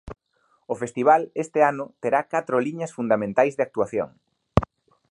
[0.73, 4.09] O festival este ano terá catro liñas fundamentais de actuación.